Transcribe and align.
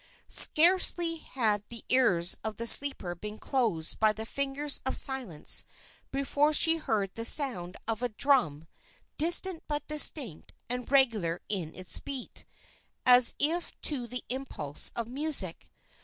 Scarcely 0.27 1.17
had 1.17 1.63
the 1.69 1.85
ears 1.87 2.35
of 2.43 2.57
the 2.57 2.65
sleeper 2.65 3.13
been 3.13 3.37
closed 3.37 3.99
by 3.99 4.13
the 4.13 4.25
fingers 4.25 4.81
of 4.83 4.97
silence 4.97 5.63
before 6.11 6.53
she 6.53 6.77
heard 6.77 7.13
the 7.13 7.23
sound 7.23 7.77
of 7.87 8.01
a 8.01 8.09
drum 8.09 8.67
distant, 9.19 9.61
but 9.67 9.85
distinct 9.85 10.53
and 10.67 10.89
regular 10.89 11.39
in 11.49 11.75
its 11.75 11.99
beat, 11.99 12.45
as 13.05 13.35
if 13.37 13.79
to 13.83 14.07
the 14.07 14.23
impulse 14.29 14.89
of 14.95 15.07
music. 15.07 15.69